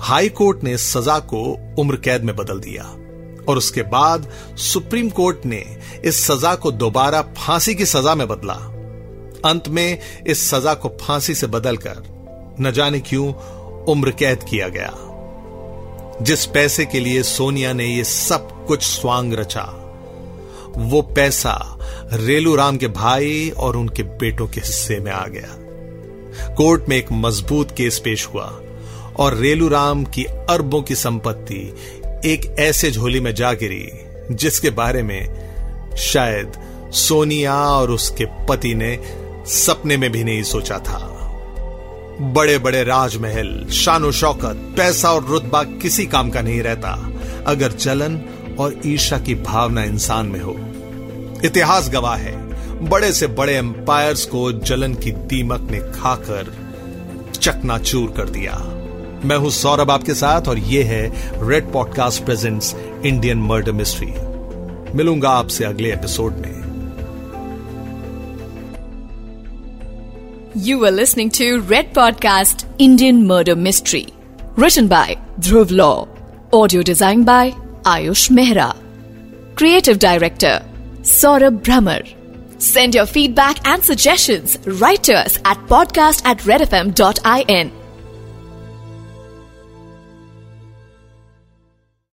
हाई 0.02 0.30
कोर्ट 0.30 0.64
ने 0.64 0.78
सजा 0.78 1.20
को 1.20 1.42
उम्र 1.80 1.96
कैद 1.96 2.24
में 2.24 2.36
बदल 2.36 2.60
दिया 2.60 2.84
और 3.48 3.58
उसके 3.58 3.82
बाद 3.82 4.28
सुप्रीम 4.58 5.10
कोर्ट 5.10 5.46
ने 5.46 5.64
इस 6.06 6.24
सजा 6.26 6.56
को 6.56 6.72
दोबारा 6.72 7.22
फांसी 7.22 7.76
की 7.76 7.86
सजा 7.86 8.16
में 8.16 8.28
बदला। 8.28 8.54
अंत 9.46 9.68
में 9.68 10.00
इस 10.28 10.50
सजा 10.50 10.74
को 10.74 10.90
फांसी 11.02 11.36
से 11.36 11.48
बदलकर 11.48 12.56
न 12.60 12.72
जाने 12.72 13.00
क्यों 13.00 13.34
उम्र 13.84 14.12
कैद 14.12 14.44
किया 14.44 14.68
गया। 14.68 14.94
जिस 16.22 16.46
पैसे 16.46 16.86
के 16.86 17.00
लिए 17.00 17.24
सोनिया 17.24 17.74
ने 17.74 17.86
यह 17.86 18.04
सब 18.04 18.66
कुछ 18.68 18.84
स्वांग 18.84 19.34
रचा, 19.34 19.64
वो 20.78 21.02
पैसा 21.02 21.78
रेलू 22.14 22.56
राम 22.56 22.78
के 22.78 22.88
भाई 22.88 23.50
और 23.50 23.78
उनके 23.78 24.04
बेटों 24.04 24.48
के 24.48 24.60
हिस्से 24.60 25.00
में 25.00 25.12
आ 25.12 25.26
गया। 25.28 26.54
कोर्ट 26.56 26.90
में 26.90 26.98
एक 26.98 27.12
मज़बूत 27.12 27.72
केस 27.72 28.00
पेश 28.00 28.28
हुआ 28.28 28.62
और 29.18 29.38
रेलूराम 29.38 30.04
की 30.04 30.24
अरबों 30.24 30.82
की 30.82 30.96
संपत्ति 30.96 31.76
एक 32.26 32.56
ऐसे 32.60 32.92
झोली 32.92 33.20
में 33.20 33.36
जा 33.36 33.54
गिरी, 33.54 33.90
जिसके 34.36 34.70
बारे 34.70 35.04
में 35.04 35.52
शायद 35.98 36.52
सोनिया 36.92 37.56
और 37.56 37.92
उसके 37.92 38.26
पति 38.26 38.74
ने 38.74 39.00
सपने 39.48 39.98
में 39.98 40.12
भी 40.12 40.24
नहीं 40.24 40.44
सोचा 40.44 40.78
था। 40.78 41.08
बड़े 42.22 42.58
बड़े 42.58 42.84
राजमहल, 42.84 43.66
शानो 43.72 44.12
शौकत, 44.12 44.74
पैसा 44.78 45.12
और 45.12 45.26
रुतबा 45.26 45.64
किसी 45.64 46.06
काम 46.06 46.30
का 46.30 46.42
नहीं 46.42 46.62
रहता, 46.62 47.12
अगर 47.48 47.72
जलन 47.72 48.22
और 48.60 48.82
ईर्षा 48.86 49.18
की 49.18 49.36
भावना 49.36 49.84
इंसान 49.84 50.26
में 50.26 50.40
हो। 50.40 50.56
इतिहास 51.46 51.90
गवाह 51.90 52.16
है, 52.16 52.52
बड़े 52.90 53.14
से 53.14 53.28
बड़े 53.28 53.54
एम्पायर्स 53.54 54.26
को 54.26 54.52
जलन 54.52 54.94
की 54.94 55.12
दीमक 55.12 55.72
ने 55.72 55.80
खाकर 55.80 56.54
चकनाचूर 57.34 58.10
कर 58.18 58.30
दिया। 58.30 58.81
मैं 59.26 59.38
हूँ 59.38 59.50
सौरभ 59.52 59.92
आपके 59.92 60.14
साथ 60.14 60.42
और 60.48 60.58
ये 60.58 60.84
है 60.84 61.12
Red 61.48 61.72
podcast 61.72 62.26
presents 62.26 62.76
Indian 63.06 63.38
murder 63.38 63.72
mystery 63.72 64.14
मिलूँगा 64.96 65.30
आपसे 65.30 65.66
अगले 65.66 65.94
एपिसोड 65.94 66.34
में. 66.34 66.62
You 70.58 70.86
are 70.86 70.92
listening 70.92 71.32
to 71.32 71.70
Red 71.70 71.94
podcast 71.94 72.66
Indian 72.82 73.26
murder 73.26 73.56
mystery 73.56 74.08
written 74.60 74.88
by 74.88 75.16
Dhruv 75.40 75.68
Law 75.72 76.06
audio 76.54 76.82
design 76.82 77.24
by 77.24 77.52
Ayush 77.88 78.32
Mehra 78.32 78.74
creative 79.58 79.98
director 79.98 80.62
Saurabh 81.06 81.54
Bhramar 81.54 82.04
send 82.62 82.96
your 82.96 83.06
feedback 83.06 83.68
and 83.68 83.82
suggestion 83.82 84.48
write 84.68 85.10
at 85.10 85.68
podcast 85.70 86.28
at 86.28 86.48
Red 86.48 86.62
F 86.62 86.76
M 86.76 86.92
dot 86.92 87.20
I 87.26 87.46
N 87.50 87.72